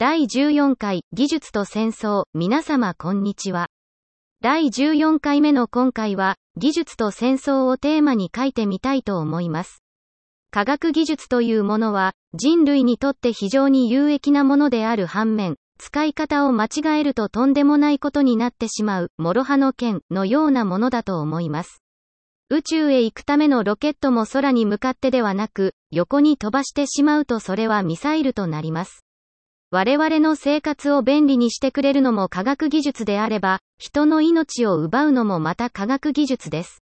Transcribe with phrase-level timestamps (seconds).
[0.00, 3.68] 第14回技術と戦争皆様こんにちは。
[4.40, 9.82] 第14回目の今回は技術と戦争をテーマに書いてみたいと思います。
[10.50, 21.82] 科学技術というものは人類にとって非常に有益なものである反面、使い方を間違えるととんでもないことになってしまう、諸刃の剣のようなものだと思います。
[22.48, 29.04] 宇宙へ行くためのロケットも空に向かってではなく、横に飛ばしてしまうとそれはミサイルとなります。
[29.72, 36.82] 我々の生活を便利にしてくれるのも科学技術であれば、人の命を奪うのもまた科学技術です。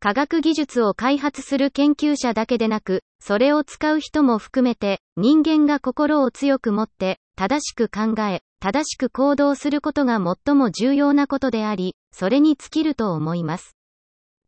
[0.00, 13.76] 科学技術を開発する研究者だけでなく、それを使う人も含めて、人間が心を強く持って、正しく考え、正しく行動することが最も重要なことであり、それに尽きると思います。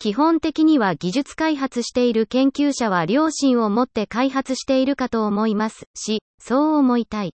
[0.00, 7.32] 基本的には技術開発している研究者は良心を持って開発しているかと思いますし、そう思いたい。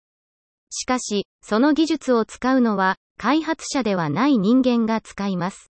[0.79, 5.71] しかし、その技術を使うのは、開発者ではない人間が使います。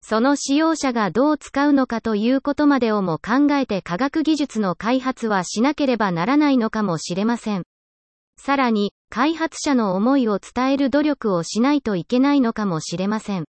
[0.00, 7.64] その使用者がどう使うのかということまでをも考えて科学技術の開発はしなければならないのかもしれません。
[8.40, 13.46] さらに、開発者の思いを伝える努力をしないといけないのかもしれません。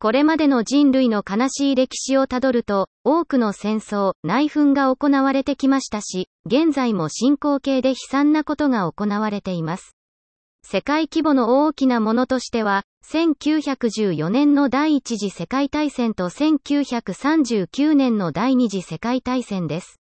[0.00, 9.97] これまでの人類の悲しい歴史をたどると、多くの戦争、内紛が行われてきましたし、現在も進行形で悲惨なことが行われています。
[10.70, 19.98] 世界規模の大きなものとしては、1914年の第一次世界大戦と1939年の第二次世界大戦です。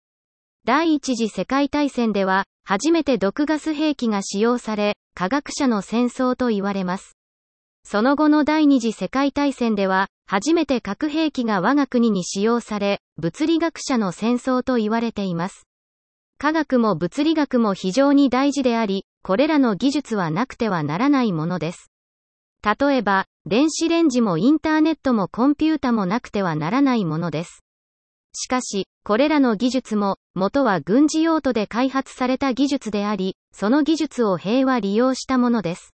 [0.64, 7.18] 第一次世界大戦では、初めて毒ガス兵器が使用され、科学者の戦争と言われます。
[7.84, 15.66] その後の第二次世界大戦では、初めて核兵器が我が国に使用され、物理学者の戦争と言われています。
[16.38, 21.90] 科学も物理学も非常に大事であり、これらの技術はなくてはならないものです。
[22.62, 27.64] 例えば、電子レンジもインターネットもコンピュータもなくてはならないものです。
[28.34, 35.94] しかし、これらの技術も、元は軍事用途で開発された技術であり、その技術を平和利用したものです。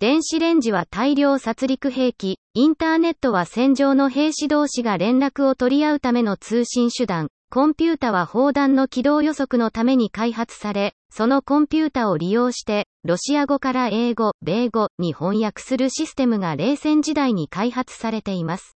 [0.00, 18.76] 電子レンジは大量殺戮兵器、インターネットは戦場の兵士同士が連絡を取り合うための通信手段、コンピュータは砲弾の軌道予測のために開発され、そのコンピュータを利用して、ロシア語から英語、米語に翻訳するシステムが冷戦時代に開発されています。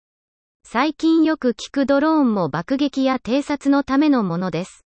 [0.64, 4.84] 最近よく聞くドローンも爆撃や偵察のためのものです。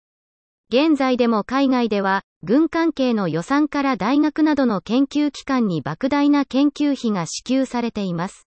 [0.68, 8.46] 現在でも海外では、軍関係の予算から大学などの研究機関に莫大な研究費が支給されています。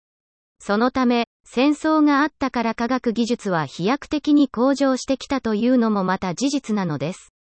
[0.66, 7.32] そのため、戦争があったから科学技術は飛躍的に向上してきたというのもまた事実なのです。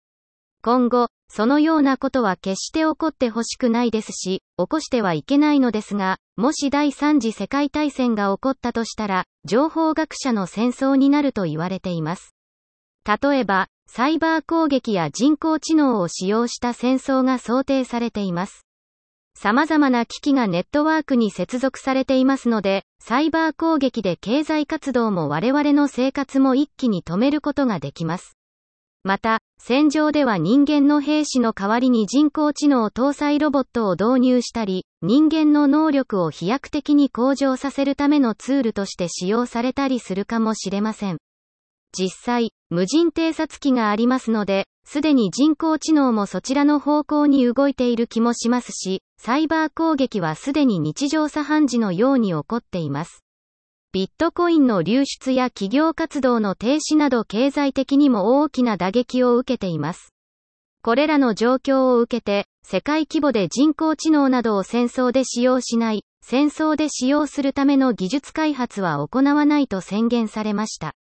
[0.61, 12.35] 今後、そのようなことは決して起こってほしくないですし、起こしてはいけないのですが、もし第三次世界大戦が起こったとしたら、情報学者の戦争になると言われています。
[13.07, 18.64] 例えば、サイバー攻撃や人工知能を使用した戦争が想定されています。
[19.37, 28.37] 様々な機器がネットワークに接続されていますので、サイバー攻撃で経済活動も我々の生活も一気に止めることができます。
[29.03, 41.17] また、戦場では人間の兵士の代わりに人工知能搭載ロボットを導入したり、人間の能力を飛躍的に向上させるためのツールとして使用されたりするかもしれません。
[41.95, 53.23] 実際、無人偵察機がありますので、すでに人工知能もそちらの方向に動いている気もしますし、サイバー攻撃はすでに日常茶飯事のように起こっています。
[53.91, 60.13] ビットコインの流出や企業活動の停止など経済的にも大きな打撃を受けています。
[60.81, 70.93] これらの状況を受けて、世界規模で人工知能などを戦争で使用しない、戦争で使用するための技術開発は行わないと宣言されました。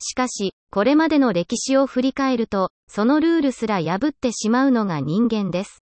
[0.00, 5.82] しかし、これまでの歴史を振り返ると、そのルールすら破ってしまうのが人間です。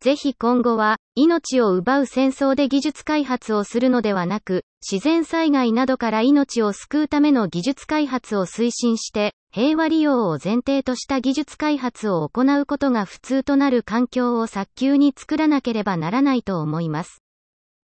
[0.00, 17.22] ぜひ今後は、命を奪う戦争で技術開発をするのではなく、自然災害などから命を救うための技術開発を推進して、平和利用を前提とした技術開発を行うことが普通となる環境を早急に作らなければならないと思います。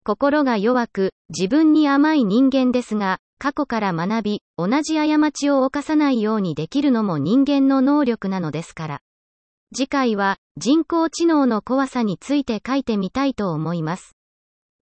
[0.02, 9.00] 心が弱く、自分に甘い人間ですが、過去から学び、同じ過ちを犯さないようにできるのも人間の能力なのですから。
[9.74, 14.14] 次回は、人工知能の怖さについて書いてみたいと思います。